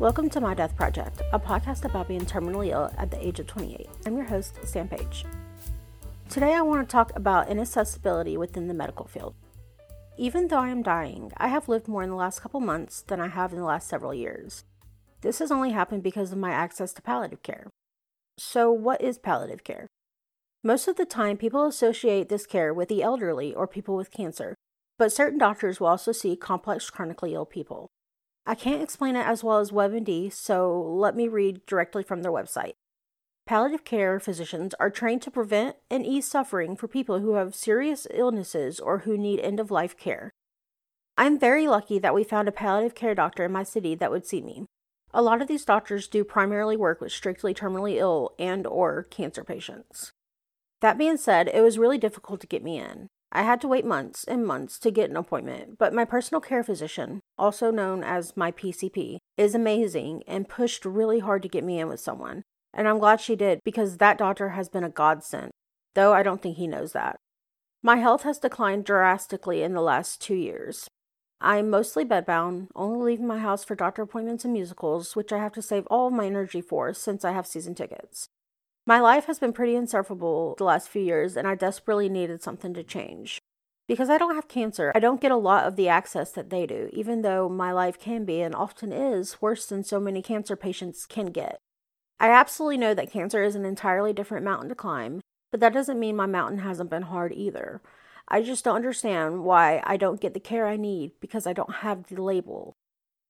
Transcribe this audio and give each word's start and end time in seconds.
Welcome 0.00 0.28
to 0.30 0.40
My 0.40 0.54
Death 0.54 0.74
Project, 0.74 1.22
a 1.32 1.38
podcast 1.38 1.84
about 1.84 2.08
being 2.08 2.26
terminally 2.26 2.70
ill 2.72 2.90
at 2.98 3.12
the 3.12 3.24
age 3.24 3.38
of 3.38 3.46
28. 3.46 3.88
I'm 4.04 4.16
your 4.16 4.26
host, 4.26 4.58
Sam 4.64 4.88
Paige. 4.88 5.24
Today 6.28 6.52
I 6.52 6.62
want 6.62 6.86
to 6.86 6.92
talk 6.92 7.12
about 7.14 7.48
inaccessibility 7.48 8.36
within 8.36 8.66
the 8.66 8.74
medical 8.74 9.06
field. 9.06 9.36
Even 10.18 10.48
though 10.48 10.58
I 10.58 10.70
am 10.70 10.82
dying, 10.82 11.30
I 11.36 11.46
have 11.46 11.68
lived 11.68 11.86
more 11.86 12.02
in 12.02 12.10
the 12.10 12.16
last 12.16 12.40
couple 12.42 12.58
months 12.58 13.02
than 13.02 13.20
I 13.20 13.28
have 13.28 13.52
in 13.52 13.58
the 13.60 13.64
last 13.64 13.88
several 13.88 14.12
years. 14.12 14.64
This 15.20 15.38
has 15.38 15.52
only 15.52 15.70
happened 15.70 16.02
because 16.02 16.32
of 16.32 16.38
my 16.38 16.50
access 16.50 16.92
to 16.94 17.02
palliative 17.02 17.44
care. 17.44 17.70
So, 18.36 18.72
what 18.72 19.00
is 19.00 19.16
palliative 19.16 19.62
care? 19.62 19.86
Most 20.64 20.88
of 20.88 20.96
the 20.96 21.06
time, 21.06 21.36
people 21.36 21.66
associate 21.66 22.28
this 22.28 22.46
care 22.46 22.74
with 22.74 22.88
the 22.88 23.04
elderly 23.04 23.54
or 23.54 23.68
people 23.68 23.94
with 23.94 24.10
cancer, 24.10 24.56
but 24.98 25.12
certain 25.12 25.38
doctors 25.38 25.78
will 25.78 25.86
also 25.86 26.10
see 26.10 26.34
complex 26.34 26.90
chronically 26.90 27.32
ill 27.32 27.46
people. 27.46 27.90
I 28.46 28.54
can't 28.54 28.82
explain 28.82 29.16
it 29.16 29.26
as 29.26 29.42
well 29.42 29.58
as 29.58 29.70
WebMD, 29.70 30.32
so 30.32 30.80
let 30.80 31.16
me 31.16 31.28
read 31.28 31.64
directly 31.66 32.02
from 32.02 32.22
their 32.22 32.32
website. 32.32 32.74
Palliative 33.46 33.84
care 33.84 34.20
physicians 34.20 34.74
are 34.80 34.90
trained 34.90 35.22
to 35.22 35.30
prevent 35.30 35.76
and 35.90 36.04
ease 36.04 36.26
suffering 36.26 36.76
for 36.76 36.88
people 36.88 37.20
who 37.20 37.34
have 37.34 37.54
serious 37.54 38.06
illnesses 38.12 38.80
or 38.80 39.00
who 39.00 39.16
need 39.16 39.40
end 39.40 39.60
of 39.60 39.70
life 39.70 39.96
care. 39.96 40.30
I'm 41.16 41.38
very 41.38 41.68
lucky 41.68 41.98
that 41.98 42.14
we 42.14 42.24
found 42.24 42.48
a 42.48 42.52
palliative 42.52 42.94
care 42.94 43.14
doctor 43.14 43.44
in 43.44 43.52
my 43.52 43.62
city 43.62 43.94
that 43.94 44.10
would 44.10 44.26
see 44.26 44.42
me. 44.42 44.66
A 45.12 45.22
lot 45.22 45.40
of 45.40 45.48
these 45.48 45.64
doctors 45.64 46.08
do 46.08 46.24
primarily 46.24 46.76
work 46.76 47.00
with 47.00 47.12
strictly 47.12 47.54
terminally 47.54 47.96
ill 47.96 48.34
and 48.38 48.66
or 48.66 49.04
cancer 49.04 49.44
patients. 49.44 50.12
That 50.80 50.98
being 50.98 51.16
said, 51.16 51.48
it 51.48 51.62
was 51.62 51.78
really 51.78 51.98
difficult 51.98 52.40
to 52.40 52.46
get 52.46 52.64
me 52.64 52.78
in. 52.78 53.08
I 53.36 53.42
had 53.42 53.60
to 53.62 53.68
wait 53.68 53.84
months 53.84 54.22
and 54.22 54.46
months 54.46 54.78
to 54.78 54.92
get 54.92 55.10
an 55.10 55.16
appointment, 55.16 55.76
but 55.76 55.92
my 55.92 56.04
personal 56.04 56.40
care 56.40 56.62
physician, 56.62 57.20
also 57.36 57.72
known 57.72 58.04
as 58.04 58.36
my 58.36 58.52
PCP, 58.52 59.18
is 59.36 59.56
amazing 59.56 60.22
and 60.28 60.48
pushed 60.48 60.84
really 60.84 61.18
hard 61.18 61.42
to 61.42 61.48
get 61.48 61.64
me 61.64 61.80
in 61.80 61.88
with 61.88 61.98
someone. 61.98 62.44
And 62.72 62.86
I'm 62.86 63.00
glad 63.00 63.20
she 63.20 63.34
did 63.34 63.58
because 63.64 63.96
that 63.96 64.18
doctor 64.18 64.50
has 64.50 64.68
been 64.68 64.84
a 64.84 64.88
godsend, 64.88 65.50
though 65.94 66.12
I 66.12 66.22
don't 66.22 66.40
think 66.40 66.58
he 66.58 66.68
knows 66.68 66.92
that. 66.92 67.16
My 67.82 67.96
health 67.96 68.22
has 68.22 68.38
declined 68.38 68.84
drastically 68.84 69.62
in 69.62 69.74
the 69.74 69.82
last 69.82 70.22
two 70.22 70.36
years. 70.36 70.86
I'm 71.40 71.68
mostly 71.68 72.04
bedbound, 72.04 72.68
only 72.76 73.12
leaving 73.12 73.26
my 73.26 73.38
house 73.38 73.64
for 73.64 73.74
doctor 73.74 74.02
appointments 74.02 74.44
and 74.44 74.52
musicals, 74.52 75.16
which 75.16 75.32
I 75.32 75.38
have 75.38 75.52
to 75.54 75.62
save 75.62 75.86
all 75.88 76.06
of 76.06 76.12
my 76.12 76.26
energy 76.26 76.60
for 76.60 76.94
since 76.94 77.24
I 77.24 77.32
have 77.32 77.48
season 77.48 77.74
tickets. 77.74 78.28
My 78.86 79.00
life 79.00 79.24
has 79.26 79.38
been 79.38 79.54
pretty 79.54 79.76
insufferable 79.76 80.54
the 80.58 80.64
last 80.64 80.90
few 80.90 81.00
years, 81.00 81.38
and 81.38 81.48
I 81.48 81.54
desperately 81.54 82.10
needed 82.10 82.42
something 82.42 82.74
to 82.74 82.82
change. 82.82 83.38
Because 83.88 84.10
I 84.10 84.18
don't 84.18 84.34
have 84.34 84.46
cancer, 84.46 84.92
I 84.94 85.00
don't 85.00 85.22
get 85.22 85.30
a 85.30 85.36
lot 85.36 85.66
of 85.66 85.76
the 85.76 85.88
access 85.88 86.30
that 86.32 86.50
they 86.50 86.66
do, 86.66 86.90
even 86.92 87.22
though 87.22 87.48
my 87.48 87.72
life 87.72 87.98
can 87.98 88.26
be 88.26 88.42
and 88.42 88.54
often 88.54 88.92
is 88.92 89.40
worse 89.40 89.64
than 89.66 89.84
so 89.84 89.98
many 89.98 90.20
cancer 90.20 90.54
patients 90.54 91.06
can 91.06 91.26
get. 91.26 91.56
I 92.20 92.28
absolutely 92.28 92.76
know 92.76 92.92
that 92.92 93.10
cancer 93.10 93.42
is 93.42 93.54
an 93.54 93.64
entirely 93.64 94.12
different 94.12 94.44
mountain 94.44 94.68
to 94.68 94.74
climb, 94.74 95.20
but 95.50 95.60
that 95.60 95.72
doesn't 95.72 96.00
mean 96.00 96.16
my 96.16 96.26
mountain 96.26 96.58
hasn't 96.58 96.90
been 96.90 97.02
hard 97.02 97.32
either. 97.32 97.80
I 98.28 98.42
just 98.42 98.64
don't 98.64 98.76
understand 98.76 99.44
why 99.44 99.82
I 99.84 99.96
don't 99.96 100.20
get 100.20 100.34
the 100.34 100.40
care 100.40 100.66
I 100.66 100.76
need 100.76 101.12
because 101.20 101.46
I 101.46 101.54
don't 101.54 101.76
have 101.76 102.06
the 102.06 102.22
label. 102.22 102.74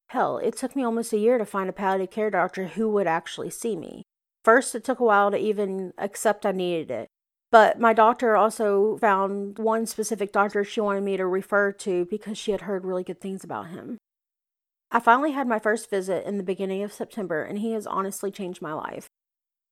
Hell, 0.08 0.38
it 0.38 0.56
took 0.56 0.74
me 0.74 0.84
almost 0.84 1.12
a 1.12 1.18
year 1.18 1.38
to 1.38 1.46
find 1.46 1.68
a 1.68 1.72
palliative 1.72 2.12
care 2.12 2.30
doctor 2.30 2.68
who 2.68 2.88
would 2.90 3.06
actually 3.06 3.50
see 3.50 3.76
me. 3.76 4.04
First, 4.44 4.74
it 4.74 4.84
took 4.84 5.00
a 5.00 5.04
while 5.04 5.30
to 5.30 5.38
even 5.38 5.94
accept 5.96 6.44
I 6.44 6.52
needed 6.52 6.90
it. 6.90 7.08
But 7.50 7.78
my 7.78 7.92
doctor 7.92 8.36
also 8.36 8.98
found 8.98 9.58
one 9.58 9.86
specific 9.86 10.32
doctor 10.32 10.64
she 10.64 10.80
wanted 10.80 11.02
me 11.02 11.16
to 11.16 11.26
refer 11.26 11.72
to 11.72 12.04
because 12.06 12.36
she 12.36 12.50
had 12.50 12.62
heard 12.62 12.84
really 12.84 13.04
good 13.04 13.20
things 13.20 13.44
about 13.44 13.68
him. 13.68 13.96
I 14.90 15.00
finally 15.00 15.32
had 15.32 15.48
my 15.48 15.58
first 15.58 15.88
visit 15.88 16.26
in 16.26 16.36
the 16.36 16.42
beginning 16.42 16.82
of 16.82 16.92
September, 16.92 17.42
and 17.42 17.58
he 17.58 17.72
has 17.72 17.86
honestly 17.86 18.30
changed 18.30 18.60
my 18.60 18.72
life. 18.72 19.06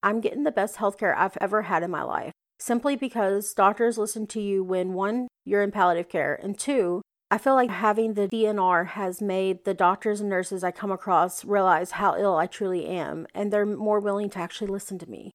I'm 0.03 0.21
getting 0.21 0.45
the 0.45 0.51
best 0.51 0.77
healthcare 0.77 1.15
I've 1.17 1.37
ever 1.41 1.63
had 1.63 1.83
in 1.83 1.91
my 1.91 2.03
life, 2.03 2.33
simply 2.59 2.97
because 2.97 3.53
doctors 3.53 3.99
listen 3.99 4.27
to 4.29 4.41
you 4.41 4.65
when 4.65 4.95
one, 4.95 5.29
you're 5.45 5.63
in 5.63 5.71
palliative 5.71 6.09
care, 6.09 6.39
and 6.43 6.59
two, 6.59 7.03
I 7.33 7.39
feel 7.39 7.55
like 7.55 7.71
having 7.71 8.13
the 8.13 8.29
DNR 8.29 8.89
has 8.89 9.23
made 9.23 9.65
the 9.65 9.73
doctors 9.73 10.21
and 10.21 10.29
nurses 10.29 10.63
I 10.63 10.71
come 10.71 10.93
across 10.93 11.47
realize 11.47 11.93
how 11.93 12.15
ill 12.15 12.37
I 12.37 12.47
truly 12.47 12.85
am, 12.85 13.27
and 13.35 13.51
they're 13.51 13.65
more 13.65 14.01
willing 14.01 14.29
to 14.29 14.39
actually 14.39 14.67
listen 14.67 14.99
to 14.99 15.09
me. 15.09 15.31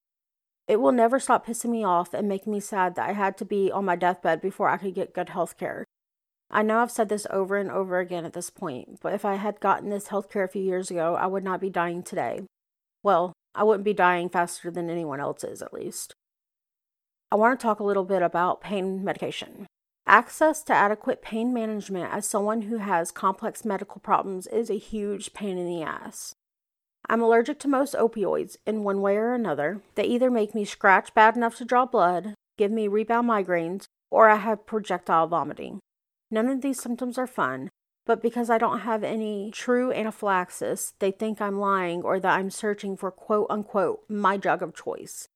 It 0.67 0.79
will 0.79 0.91
never 0.91 1.19
stop 1.19 1.47
pissing 1.47 1.71
me 1.71 1.83
off 1.83 2.13
and 2.13 2.29
making 2.29 2.53
me 2.53 2.59
sad 2.59 2.93
that 2.93 3.09
I 3.09 3.13
had 3.13 3.35
to 3.39 3.45
be 3.45 3.71
on 3.71 3.85
my 3.85 3.95
deathbed 3.95 4.41
before 4.41 4.69
I 4.69 4.77
could 4.77 4.93
get 4.93 5.15
good 5.15 5.29
health 5.29 5.57
care. 5.57 5.85
I 6.51 6.61
know 6.61 6.81
I've 6.81 6.91
said 6.91 7.09
this 7.09 7.25
over 7.31 7.57
and 7.57 7.71
over 7.71 7.97
again 7.97 8.25
at 8.25 8.33
this 8.33 8.51
point, 8.51 8.99
but 9.01 9.15
if 9.15 9.25
I 9.25 9.37
had 9.37 9.59
gotten 9.59 9.89
this 9.89 10.09
health 10.09 10.29
care 10.29 10.43
a 10.43 10.47
few 10.47 10.61
years 10.61 10.91
ago, 10.91 11.15
I 11.15 11.25
would 11.25 11.43
not 11.43 11.59
be 11.59 11.71
dying 11.71 12.03
today. 12.03 12.41
Well, 13.01 13.33
I 13.55 13.63
wouldn't 13.63 13.85
be 13.85 13.95
dying 13.95 14.29
faster 14.29 14.69
than 14.69 14.91
anyone 14.91 15.19
else 15.19 15.43
is, 15.43 15.63
at 15.63 15.73
least. 15.73 16.13
I 17.31 17.37
want 17.37 17.59
to 17.59 17.63
talk 17.63 17.79
a 17.79 17.83
little 17.83 18.05
bit 18.05 18.21
about 18.21 18.61
pain 18.61 19.03
medication. 19.03 19.65
Access 20.09 20.63
to 20.63 20.73
adequate 20.73 21.21
pain 21.21 21.53
management 21.53 22.13
as 22.13 22.25
someone 22.25 22.61
who 22.61 22.77
has 22.77 23.11
complex 23.11 23.65
medical 23.65 23.99
problems 23.99 24.47
is 24.47 24.69
a 24.69 24.77
huge 24.77 25.33
pain 25.33 25.57
in 25.57 25.67
the 25.67 25.83
ass. 25.83 26.33
I'm 27.09 27.21
allergic 27.21 27.59
to 27.59 27.67
most 27.67 27.93
opioids 27.93 28.55
in 28.65 28.85
one 28.85 29.01
way 29.01 29.17
or 29.17 29.33
another. 29.33 29.81
They 29.95 30.05
either 30.05 30.31
make 30.31 30.55
me 30.55 30.63
scratch 30.63 31.13
bad 31.13 31.35
enough 31.35 31.57
to 31.57 31.65
draw 31.65 31.85
blood, 31.85 32.35
give 32.57 32.71
me 32.71 32.87
rebound 32.87 33.27
migraines, 33.27 33.83
or 34.09 34.29
I 34.29 34.37
have 34.37 34.65
projectile 34.65 35.27
vomiting. 35.27 35.79
None 36.31 36.47
of 36.47 36.61
these 36.61 36.81
symptoms 36.81 37.17
are 37.17 37.27
fun, 37.27 37.67
but 38.05 38.21
because 38.21 38.49
I 38.49 38.57
don't 38.57 38.79
have 38.79 39.03
any 39.03 39.51
true 39.51 39.91
anaphylaxis, 39.91 40.93
they 40.99 41.11
think 41.11 41.41
I'm 41.41 41.59
lying 41.59 42.01
or 42.03 42.17
that 42.21 42.39
I'm 42.39 42.49
searching 42.49 42.95
for 42.95 43.11
quote 43.11 43.47
unquote 43.49 44.05
my 44.07 44.37
drug 44.37 44.61
of 44.61 44.73
choice. 44.73 45.27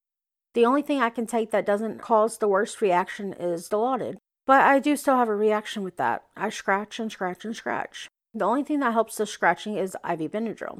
The 0.53 0.65
only 0.65 0.81
thing 0.81 1.01
I 1.01 1.09
can 1.09 1.27
take 1.27 1.51
that 1.51 1.65
doesn't 1.65 1.99
cause 1.99 2.37
the 2.37 2.47
worst 2.47 2.81
reaction 2.81 3.33
is 3.33 3.67
Dilaudid. 3.67 4.15
But 4.46 4.62
I 4.62 4.79
do 4.79 4.96
still 4.96 5.18
have 5.18 5.29
a 5.29 5.35
reaction 5.35 5.84
with 5.84 5.97
that. 5.97 6.24
I 6.35 6.50
scratch 6.50 7.00
and 7.00 7.12
scratch 7.12 7.46
and 7.46 7.56
scratch. 7.56 8.07
The 8.34 8.46
only 8.46 8.63
thing 8.63 8.79
that 8.79 8.94
helps 8.94 9.18
the 9.18 9.25
scratching 9.25 9.78
is 9.78 9.96
IV 10.07 10.31
Benadryl. 10.31 10.79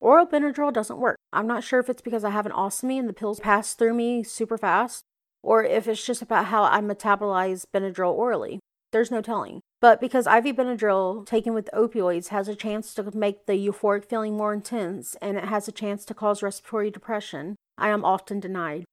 Oral 0.00 0.26
Benadryl 0.26 0.72
doesn't 0.72 0.98
work. 0.98 1.16
I'm 1.32 1.46
not 1.46 1.62
sure 1.62 1.78
if 1.78 1.88
it's 1.90 2.02
because 2.02 2.24
I 2.24 2.30
have 2.30 2.46
an 2.46 2.52
ostomy 2.52 2.98
and 2.98 3.08
the 3.08 3.12
pills 3.12 3.38
pass 3.38 3.74
through 3.74 3.94
me 3.94 4.22
super 4.22 4.56
fast, 4.56 5.04
or 5.42 5.62
if 5.62 5.86
it's 5.86 6.04
just 6.04 6.22
about 6.22 6.46
how 6.46 6.64
I 6.64 6.80
metabolize 6.80 7.64
Benadryl 7.74 8.12
orally. 8.12 8.60
There's 8.92 9.10
no 9.10 9.20
telling. 9.20 9.60
But 9.80 10.00
because 10.00 10.26
IV 10.26 10.56
Benadryl 10.56 11.24
taken 11.26 11.54
with 11.54 11.70
opioids 11.72 12.28
has 12.28 12.48
a 12.48 12.56
chance 12.56 12.92
to 12.94 13.16
make 13.16 13.46
the 13.46 13.52
euphoric 13.52 14.06
feeling 14.06 14.36
more 14.36 14.52
intense 14.52 15.16
and 15.22 15.36
it 15.36 15.44
has 15.44 15.68
a 15.68 15.72
chance 15.72 16.04
to 16.06 16.14
cause 16.14 16.42
respiratory 16.42 16.90
depression, 16.90 17.56
I 17.78 17.88
am 17.90 18.04
often 18.04 18.40
denied. 18.40 18.84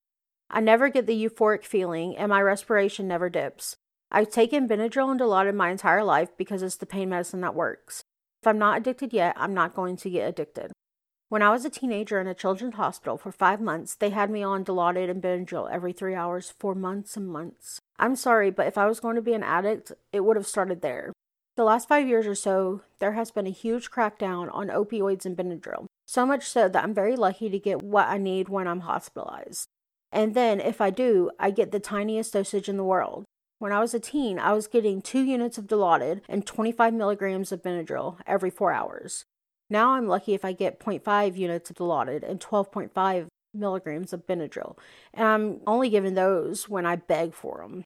I 0.50 0.62
never 0.62 0.90
get 0.90 1.08
the 1.08 1.26
euphoric 1.26 1.66
feeling 1.66 2.16
and 2.16 2.30
my 2.30 2.42
respiration 2.42 3.08
never 3.08 3.30
dips. 3.30 3.76
I've 4.10 4.32
taken 4.32 4.68
Benadryl 4.68 5.12
and 5.12 5.20
Dilaudid 5.20 5.56
my 5.56 5.70
entire 5.70 6.04
life 6.04 6.30
because 6.38 6.64
it's 6.64 6.78
the 6.78 6.86
pain 6.86 7.10
medicine 7.10 7.42
that 7.42 7.56
works. 7.56 8.04
If 8.42 8.48
I'm 8.48 8.58
not 8.58 8.78
addicted 8.78 9.12
yet, 9.12 9.36
I'm 9.38 9.54
not 9.54 9.76
going 9.76 9.98
to 9.98 10.10
get 10.10 10.30
addicted. 10.30 10.72
When 11.30 11.42
I 11.42 11.50
was 11.50 11.66
a 11.66 11.70
teenager 11.70 12.22
in 12.22 12.28
a 12.28 12.34
children's 12.34 12.76
hospital 12.76 13.18
for 13.18 13.34
five 13.34 13.60
months, 13.60 13.96
they 13.96 14.12
had 14.12 14.30
me 14.30 14.44
on 14.44 14.64
Dilaudid 14.64 15.10
and 15.10 15.22
Benadryl 15.22 15.70
every 15.70 15.92
three 15.92 16.16
hours 16.16 16.54
for 16.58 16.74
months 16.74 17.18
and 17.18 17.28
months. 17.28 17.82
I'm 18.00 18.16
sorry, 18.16 18.50
but 18.50 18.68
if 18.68 18.78
I 18.78 18.86
was 18.86 19.02
going 19.02 19.18
to 19.18 19.22
be 19.22 19.34
an 19.34 19.44
addict, 19.44 19.92
it 20.14 20.22
would 20.22 20.38
have 20.38 20.48
started 20.48 20.82
there. 20.82 21.12
The 21.58 21.66
last 21.66 21.90
five 21.90 22.08
years 22.08 22.28
or 22.28 22.36
so, 22.36 22.84
there 23.00 23.14
has 23.14 23.32
been 23.32 23.48
a 23.48 23.52
huge 23.52 23.92
crackdown 23.92 24.48
on 24.54 24.70
opioids 24.70 25.26
and 25.26 25.36
Benadryl. 25.36 25.88
So 26.08 26.26
much 26.26 26.46
so 26.46 26.70
that 26.70 26.82
I'm 26.82 26.94
very 26.94 27.18
lucky 27.18 27.50
to 27.50 27.60
get 27.60 27.82
what 27.82 28.08
I 28.08 28.18
need 28.18 28.48
when 28.48 28.68
I'm 28.68 28.82
hospitalized. 28.82 29.68
And 30.14 30.34
then, 30.34 30.62
if 30.62 30.80
I 30.80 30.92
do, 30.92 31.32
I 31.38 31.52
get 31.52 31.72
the 31.72 31.82
tiniest 31.82 32.32
dosage 32.32 32.70
in 32.70 32.78
the 32.78 32.84
world. 32.86 33.26
When 33.60 33.72
I 33.72 33.80
was 33.80 33.96
a 33.96 34.00
teen, 34.00 34.38
I 34.38 34.54
was 34.54 34.68
getting 34.68 35.02
two 35.02 35.24
units 35.24 35.58
of 35.58 35.66
Dilaudid 35.66 36.22
and 36.30 36.46
25 36.46 36.94
milligrams 36.94 37.52
of 37.52 37.64
Benadryl 37.64 38.18
every 38.28 38.52
four 38.52 38.72
hours. 38.72 39.26
Now 39.70 39.92
I'm 39.92 40.08
lucky 40.08 40.36
if 40.36 40.46
I 40.46 40.54
get 40.54 40.80
0.5 40.80 41.36
units 41.36 41.72
of 41.72 41.78
Dilaudid 41.78 42.28
and 42.28 42.40
12.5 42.40 43.28
milligrams 43.54 44.14
of 44.14 44.28
Benadryl, 44.28 44.78
and 45.14 45.28
I'm 45.28 45.62
only 45.66 45.90
given 45.90 46.14
those 46.14 46.70
when 46.70 46.86
I 46.86 46.98
beg 46.98 47.34
for 47.34 47.58
them. 47.62 47.84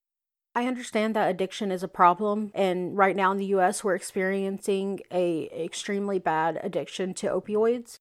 I 0.53 0.67
understand 0.67 1.15
that 1.15 1.29
addiction 1.29 1.71
is 1.71 1.81
a 1.81 1.87
problem, 1.87 2.51
and 2.53 2.97
right 2.97 3.15
now 3.15 3.31
in 3.31 3.37
the 3.37 3.53
US, 3.57 3.81
we're 3.83 3.95
experiencing 3.95 4.99
a 5.09 5.49
extremely 5.53 6.19
bad 6.19 6.59
addiction 6.61 7.13
to 7.15 7.27
opioids. 7.27 7.95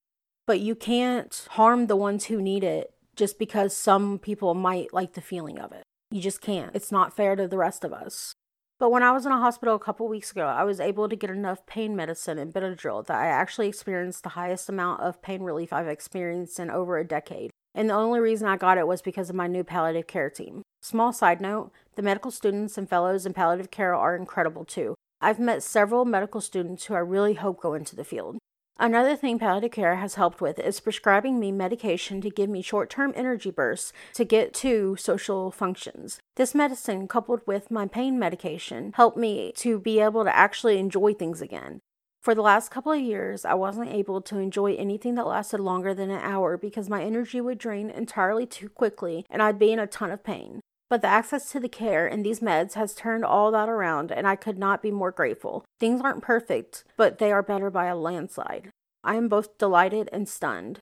But 0.49 0.59
you 0.59 0.75
can't 0.75 1.47
harm 1.51 1.87
the 1.87 1.95
ones 1.95 2.25
who 2.25 2.43
need 2.43 2.65
it 2.65 2.93
just 3.15 3.39
because 3.39 3.77
some 3.77 4.19
people 4.19 4.55
might 4.55 4.93
like 4.93 5.13
the 5.13 5.21
feeling 5.21 5.61
of 5.61 5.71
it. 5.71 5.85
You 6.11 6.21
just 6.21 6.41
can't. 6.41 6.75
It's 6.75 6.91
not 6.91 7.15
fair 7.15 7.37
to 7.37 7.47
the 7.47 7.57
rest 7.57 7.85
of 7.85 7.93
us. 7.93 8.35
But 8.81 8.91
when 8.91 9.03
I 9.03 9.13
was 9.13 9.27
in 9.27 9.33
a 9.33 9.39
hospital 9.39 9.77
a 9.77 9.79
couple 9.79 10.09
weeks 10.09 10.33
ago, 10.33 10.47
I 10.47 10.65
was 10.65 10.81
able 10.81 11.09
to 11.09 11.15
get 11.15 11.31
enough 11.31 11.67
pain 11.67 11.95
medicine 11.95 12.39
and 12.39 12.53
Benadryl 12.53 13.07
that 13.07 13.17
I 13.17 13.27
actually 13.27 13.69
experienced 13.69 14.23
the 14.25 14.31
highest 14.31 14.69
amount 14.69 15.03
of 15.03 15.23
pain 15.23 15.43
relief 15.43 15.73
I've 15.73 15.87
experienced 15.87 16.59
in 16.59 16.71
over 16.71 16.99
a 16.99 17.07
decade. 17.07 17.51
And 17.75 17.89
the 17.89 17.95
only 17.95 18.19
reason 18.19 18.49
I 18.49 18.57
got 18.57 18.79
it 18.79 18.89
was 18.89 19.03
because 19.03 19.31
of 19.31 19.37
my 19.37 19.47
new 19.47 19.63
palliative 19.63 20.09
care 20.09 20.31
team. 20.31 20.63
Small 20.83 21.13
side 21.13 21.41
note 21.41 21.71
the 21.95 22.03
medical 22.03 22.31
students 22.31 22.77
and 22.77 22.89
fellows 22.89 23.27
in 23.27 23.35
palliative 23.35 23.71
care 23.71 23.95
are 23.95 24.17
incredible 24.17 24.65
too. 24.65 24.95
I've 25.21 25.39
met 25.39 25.63
several 25.63 26.05
medical 26.05 26.41
students 26.41 26.87
who 26.87 26.95
I 26.95 27.01
really 27.01 27.35
hope 27.35 27.61
go 27.61 27.75
into 27.75 27.95
the 27.95 28.05
field. 28.05 28.39
Another 28.83 29.15
thing 29.15 29.39
palliative 29.39 29.73
care 29.73 29.97
has 29.97 30.15
helped 30.15 30.41
with 30.41 30.59
is 30.59 30.81
prescribing 30.81 31.39
me 31.39 31.53
medication 31.53 32.23
to 32.23 32.31
give 32.31 32.49
me 32.49 32.63
short 32.63 32.89
term 32.89 33.13
energy 33.15 33.51
bursts 33.51 33.93
to 34.15 34.25
get 34.25 34.55
to 34.55 34.97
social 34.97 35.51
functions. 35.51 36.19
This 36.37 36.55
medicine, 36.55 37.07
coupled 37.07 37.43
with 37.45 37.71
my 37.71 37.87
pain 37.87 38.19
medication, 38.19 38.93
helped 38.97 39.19
me 39.19 39.53
to 39.57 39.79
be 39.79 40.01
able 40.01 40.25
to 40.25 40.35
actually 40.35 40.79
enjoy 40.79 41.13
things 41.13 41.43
again. 41.43 41.81
For 42.23 42.35
the 42.35 42.41
last 42.41 42.71
couple 42.71 42.93
of 42.93 43.01
years, 43.01 43.45
I 43.45 43.53
wasn't 43.53 43.93
able 43.93 44.23
to 44.23 44.39
enjoy 44.39 44.77
anything 44.77 45.15
that 45.17 45.27
lasted 45.27 45.61
longer 45.61 45.93
than 45.93 46.11
an 46.11 46.23
hour 46.23 46.57
because 46.57 46.89
my 46.89 47.03
energy 47.03 47.43
would 47.43 47.59
drain 47.59 47.91
entirely 47.91 48.47
too 48.47 48.71
quickly 48.71 49.27
and 49.29 49.43
I'd 49.43 49.59
be 49.59 49.73
in 49.73 49.79
a 49.79 49.87
ton 49.87 50.11
of 50.11 50.25
pain. 50.25 50.63
But 50.91 51.03
the 51.03 51.09
access 51.09 51.53
to 51.53 51.61
the 51.61 51.69
care 51.69 52.09
and 52.09 52.27
these 52.27 52.41
meds 52.41 52.75
has 52.75 52.97
turned 52.97 53.25
all 53.25 53.53
that 53.53 53.69
around, 53.69 54.11
and 54.11 54.27
I 54.27 54.35
could 54.35 54.59
not 54.59 54.83
be 54.83 54.91
more 54.91 55.13
grateful. 55.13 55.65
Things 55.79 56.01
aren't 56.01 56.21
perfect, 56.21 56.83
but 56.97 57.19
they 57.19 57.31
are 57.31 57.45
better 57.45 57.71
by 57.71 57.87
a 57.87 57.97
landslide. 57.97 58.70
I 59.03 59.17
am 59.17 59.29
both 59.29 59.59
delighted 59.59 60.09
and 60.13 60.29
stunned. 60.29 60.81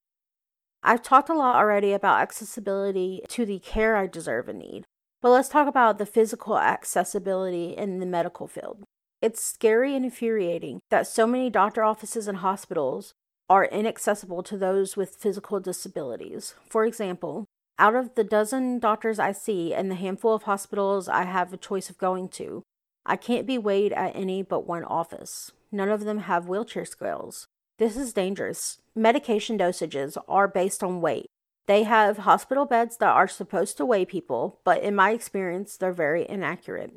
I've 0.83 1.03
talked 1.03 1.29
a 1.29 1.35
lot 1.35 1.57
already 1.57 1.93
about 1.93 2.21
accessibility 2.21 3.23
to 3.29 3.45
the 3.45 3.59
care 3.59 3.97
I 3.97 4.07
deserve 4.07 4.49
and 4.49 4.59
need, 4.61 4.85
but 5.21 5.31
let's 5.31 5.49
talk 5.49 5.69
about 5.69 5.99
the 5.99 6.07
physical 6.07 6.59
accessibility 6.59 7.77
in 7.77 7.99
the 7.99 8.07
medical 8.07 8.47
field. 8.47 8.85
It's 9.21 9.43
scary 9.43 9.97
and 9.97 10.05
infuriating 10.05 10.81
that 10.91 11.07
so 11.07 11.27
many 11.27 11.51
doctor 11.51 11.83
offices 11.83 12.29
and 12.29 12.39
hospitals 12.39 13.15
are 13.51 13.65
inaccessible 13.65 14.43
to 14.45 14.57
those 14.57 14.97
with 14.97 15.17
physical 15.17 15.59
disabilities. 15.59 16.55
For 16.69 16.85
example, 16.85 17.47
out 17.79 17.95
of 17.95 18.15
the 18.15 18.25
dozen 18.25 18.79
doctors 18.79 19.19
I 19.19 19.33
see 19.33 19.75
and 19.75 19.91
the 19.91 19.97
handful 19.97 20.35
of 20.35 20.45
hospitals 20.45 21.09
I 21.09 21.25
have 21.25 21.53
a 21.53 21.57
choice 21.57 21.91
of 21.91 21.99
going 21.99 22.29
to, 22.31 22.63
I 23.07 23.17
can't 23.17 23.47
be 23.47 23.59
weighed 23.59 23.93
at 23.93 24.15
any 24.15 24.43
but 24.43 24.67
one 24.67 24.85
office. 24.85 25.51
None 25.73 25.89
of 25.89 26.05
them 26.05 26.19
have 26.19 26.49
wheelchair 26.49 26.85
scales. 26.85 27.49
This 27.79 27.97
is 27.97 28.13
dangerous. 28.13 28.79
Medication 28.97 29.57
dosages 29.57 30.17
are 30.27 30.49
based 30.49 30.83
on 30.83 31.01
weight. 31.01 31.27
They 31.69 31.85
have 31.85 32.19
hospital 32.19 32.65
beds 32.67 32.97
that 32.97 33.15
are 33.15 33.29
supposed 33.29 33.77
to 33.77 33.87
weigh 33.87 34.05
people, 34.05 34.59
but 34.65 34.83
in 34.83 34.97
my 34.97 35.11
experience, 35.11 35.77
they're 35.77 35.93
very 35.93 36.29
inaccurate. 36.29 36.97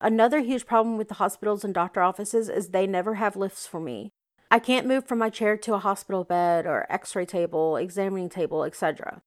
Another 0.00 0.38
huge 0.38 0.66
problem 0.66 0.96
with 0.96 1.08
the 1.08 1.14
hospitals 1.14 1.64
and 1.64 1.74
doctor 1.74 2.00
offices 2.00 2.48
is 2.48 2.68
they 2.68 2.86
never 2.86 3.14
have 3.14 3.34
lifts 3.34 3.66
for 3.66 3.80
me. 3.80 4.12
I 4.52 4.60
can't 4.60 4.86
move 4.86 5.04
from 5.04 5.18
my 5.18 5.30
chair 5.30 5.56
to 5.56 5.74
a 5.74 5.78
hospital 5.78 6.22
bed 6.22 6.64
or 6.64 6.86
x 6.88 7.16
ray 7.16 7.26
table, 7.26 7.76
examining 7.76 8.28
table, 8.28 8.62
etc. 8.62 9.22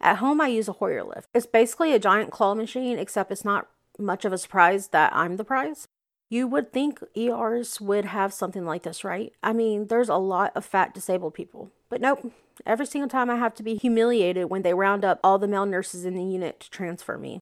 At 0.00 0.16
home, 0.16 0.40
I 0.40 0.48
use 0.48 0.66
a 0.66 0.72
Hoyer 0.72 1.04
lift. 1.04 1.28
It's 1.32 1.46
basically 1.46 1.94
a 1.94 2.00
giant 2.00 2.32
claw 2.32 2.56
machine, 2.56 2.98
except 2.98 3.30
it's 3.30 3.44
not 3.44 3.68
much 3.96 4.24
of 4.24 4.32
a 4.32 4.38
surprise 4.38 4.88
that 4.88 5.14
I'm 5.14 5.36
the 5.36 5.44
prize. 5.44 5.86
You 6.32 6.46
would 6.46 6.72
think 6.72 7.00
ERs 7.14 7.78
would 7.78 8.06
have 8.06 8.32
something 8.32 8.64
like 8.64 8.84
this, 8.84 9.04
right? 9.04 9.34
I 9.42 9.52
mean, 9.52 9.88
there's 9.88 10.08
a 10.08 10.16
lot 10.16 10.52
of 10.54 10.64
fat 10.64 10.94
disabled 10.94 11.34
people. 11.34 11.70
But 11.90 12.00
nope, 12.00 12.32
every 12.64 12.86
single 12.86 13.10
time 13.10 13.28
I 13.28 13.36
have 13.36 13.54
to 13.56 13.62
be 13.62 13.74
humiliated 13.74 14.48
when 14.48 14.62
they 14.62 14.72
round 14.72 15.04
up 15.04 15.20
all 15.22 15.38
the 15.38 15.46
male 15.46 15.66
nurses 15.66 16.06
in 16.06 16.14
the 16.14 16.24
unit 16.24 16.60
to 16.60 16.70
transfer 16.70 17.18
me. 17.18 17.40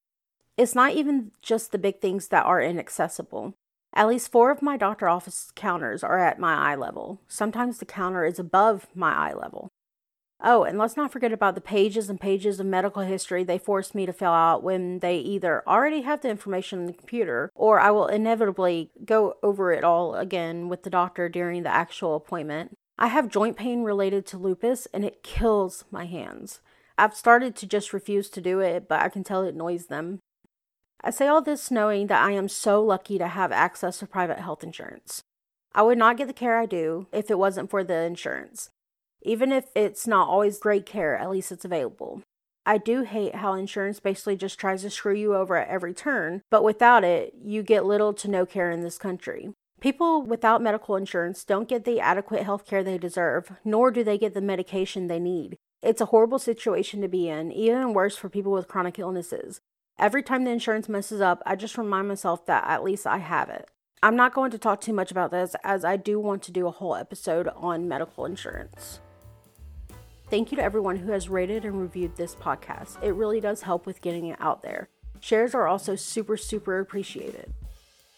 It's 0.57 0.75
not 0.75 0.95
even 0.95 1.31
just 1.41 1.71
the 1.71 1.79
big 1.79 2.01
things 2.01 2.27
that 2.29 2.45
are 2.45 2.61
inaccessible. 2.61 3.55
At 3.95 4.09
least 4.09 4.33
four 4.33 4.51
of 4.51 4.61
my 4.61 4.77
doctor 4.77 5.09
office 5.09 5.53
counters 5.55 6.03
are 6.03 6.19
at 6.19 6.41
my 6.41 6.73
eye 6.73 6.75
level. 6.75 7.21
Sometimes 7.29 7.79
the 7.79 7.85
counter 7.85 8.25
is 8.25 8.41
above 8.41 8.89
my 8.93 9.13
eye 9.13 9.35
level. 9.35 9.69
Oh, 10.43 10.65
and 10.65 10.79
let's 10.79 10.97
not 10.97 11.13
forget 11.13 11.33
about 11.33 11.55
the 11.55 11.61
pages 11.61 12.09
and 12.09 12.19
pages 12.19 12.59
of 12.59 12.67
medical 12.67 13.03
history 13.03 13.45
they 13.45 13.59
force 13.59 13.95
me 13.95 14.07
to 14.07 14.13
fill 14.13 14.33
out 14.33 14.63
when 14.63 15.01
they 15.01 15.19
either 15.19 15.63
already 15.67 16.01
have 16.03 16.23
the 16.23 16.31
information 16.31 16.81
in 16.81 16.87
the 16.87 16.95
computer 16.95 17.51
or 17.55 17.79
I 17.79 17.91
will 17.91 18.07
inevitably 18.07 18.91
go 19.05 19.35
over 19.43 19.71
it 19.71 19.85
all 19.85 20.15
again 20.15 20.69
with 20.71 20.83
the 20.83 20.91
doctor 20.91 21.29
during 21.29 21.63
the 21.63 21.75
actual 21.75 22.17
appointment. 22.17 22.75
I 22.99 23.09
have 23.09 23.29
joint 23.29 23.57
pain 23.57 23.83
related 23.83 24.25
to 24.27 24.39
lupus 24.39 24.87
and 24.95 25.05
it 25.05 25.23
kills 25.23 25.85
my 25.91 26.07
hands. 26.07 26.61
I've 26.97 27.15
started 27.15 27.55
to 27.57 27.67
just 27.67 27.93
refuse 27.93 28.31
to 28.31 28.41
do 28.41 28.61
it, 28.61 28.89
but 28.89 29.01
I 29.01 29.11
can 29.11 29.25
tell 29.25 29.43
it 29.43 29.55
annoys 29.55 29.87
them. 29.87 30.21
I 31.03 31.11
say 31.11 31.27
all 31.27 31.43
this 31.43 31.71
knowing 31.71 32.07
that 32.07 32.23
I 32.23 32.33
am 32.33 32.49
so 32.49 32.83
lucky 32.83 33.19
to 33.19 33.29
have 33.29 33.53
access 33.53 33.99
to 33.99 34.07
private 34.07 34.39
health 34.39 34.63
insurance. 34.63 35.23
I 35.75 35.83
would 35.83 35.99
not 35.99 36.17
get 36.17 36.29
the 36.29 36.35
care 36.35 36.59
I 36.59 36.67
do 36.67 37.07
if 37.13 37.31
it 37.31 37.39
wasn't 37.39 37.71
for 37.71 37.85
the 37.85 38.03
insurance. 38.03 38.71
Even 39.23 39.53
if 39.53 39.67
it's 39.75 40.07
not 40.07 40.29
always 40.29 40.59
great 40.59 40.87
care, 40.87 41.17
at 41.17 41.31
least 41.31 41.53
it's 41.53 41.65
available. 41.65 42.23
I 42.67 42.79
do 42.79 43.03
hate 43.03 43.37
how 43.37 43.55
insurance 43.55 44.01
basically 44.01 44.37
just 44.37 44.59
tries 44.59 44.83
to 44.83 44.91
screw 44.91 45.15
you 45.15 45.35
over 45.35 45.57
at 45.57 45.69
every 45.69 45.95
turn, 45.95 46.43
but 46.51 46.63
without 46.63 47.05
it, 47.05 47.35
you 47.43 47.63
get 47.63 47.85
little 47.85 48.13
to 48.15 48.29
no 48.29 48.47
care 48.47 48.71
in 48.71 48.83
this 48.83 48.99
country. 48.99 49.51
People 49.81 50.23
without 50.23 50.63
medical 50.63 50.95
insurance 50.97 51.43
don't 51.43 51.69
get 51.69 51.85
the 51.85 52.01
adequate 52.01 52.43
health 52.43 52.67
care 52.67 52.85
they 52.85 52.99
deserve, 52.99 53.53
nor 53.65 53.91
do 53.91 54.05
they 54.05 54.19
get 54.19 54.35
the 54.35 54.43
medication 54.43 55.07
they 55.07 55.19
need. 55.19 55.57
It's 55.83 56.03
a 56.03 56.07
horrible 56.07 56.39
situation 56.39 57.01
to 57.01 57.09
be 57.09 57.29
in, 57.29 57.51
even 57.51 57.95
worse 57.95 58.15
for 58.15 58.29
people 58.29 58.53
with 58.53 58.69
chronic 58.69 58.99
illnesses. 58.99 59.61
Every 59.99 60.23
time 60.23 60.45
the 60.45 60.51
insurance 60.51 60.89
messes 60.89 61.21
up, 61.23 61.43
I 61.47 61.57
just 61.57 61.79
remind 61.79 62.09
myself 62.09 62.45
that 62.47 62.65
at 62.67 62.85
least 62.85 63.07
I 63.07 63.19
have 63.19 63.49
it. 63.49 63.71
I'm 64.03 64.17
not 64.17 64.35
going 64.35 64.51
to 64.51 64.59
talk 64.59 64.81
too 64.81 64.93
much 64.93 65.11
about 65.11 65.31
this 65.31 65.57
as 65.65 65.85
I 65.85 65.97
do 65.97 66.21
want 66.21 66.43
to 66.45 66.53
do 66.53 66.67
a 66.67 66.71
whole 66.71 66.95
episode 66.95 67.49
on 67.57 67.89
medical 67.89 68.25
insurance. 68.27 69.01
Thank 70.31 70.53
you 70.53 70.57
to 70.59 70.63
everyone 70.63 70.95
who 70.95 71.11
has 71.11 71.29
rated 71.29 71.65
and 71.65 71.81
reviewed 71.81 72.15
this 72.15 72.37
podcast. 72.37 73.03
It 73.03 73.15
really 73.15 73.41
does 73.41 73.63
help 73.63 73.85
with 73.85 74.01
getting 74.01 74.27
it 74.27 74.37
out 74.41 74.63
there. 74.63 74.89
Shares 75.19 75.57
are 75.57 75.67
also 75.67 75.97
super, 75.97 76.37
super 76.37 76.79
appreciated. 76.79 77.53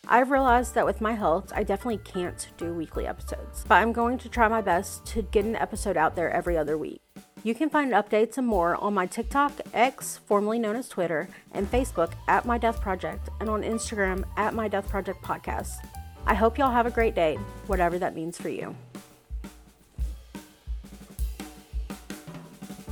I've 0.06 0.30
realized 0.30 0.74
that 0.74 0.84
with 0.84 1.00
my 1.00 1.12
health, 1.12 1.50
I 1.56 1.62
definitely 1.62 1.98
can't 2.04 2.48
do 2.58 2.74
weekly 2.74 3.06
episodes, 3.06 3.64
but 3.66 3.76
I'm 3.76 3.94
going 3.94 4.18
to 4.18 4.28
try 4.28 4.46
my 4.48 4.60
best 4.60 5.06
to 5.06 5.22
get 5.22 5.46
an 5.46 5.56
episode 5.56 5.96
out 5.96 6.14
there 6.14 6.30
every 6.30 6.58
other 6.58 6.76
week. 6.76 7.00
You 7.44 7.54
can 7.54 7.70
find 7.70 7.92
updates 7.92 8.36
and 8.36 8.46
more 8.46 8.76
on 8.76 8.92
my 8.92 9.06
TikTok, 9.06 9.52
X, 9.72 10.20
formerly 10.26 10.58
known 10.58 10.76
as 10.76 10.90
Twitter, 10.90 11.30
and 11.52 11.70
Facebook 11.70 12.12
at 12.28 12.44
My 12.44 12.58
Death 12.58 12.82
Project, 12.82 13.30
and 13.40 13.48
on 13.48 13.62
Instagram 13.62 14.24
at 14.36 14.52
My 14.52 14.68
Death 14.68 14.88
Project 14.88 15.24
Podcast. 15.24 15.76
I 16.26 16.34
hope 16.34 16.58
y'all 16.58 16.70
have 16.72 16.86
a 16.86 16.90
great 16.90 17.14
day, 17.14 17.36
whatever 17.68 17.98
that 17.98 18.14
means 18.14 18.36
for 18.36 18.50
you. 18.50 18.76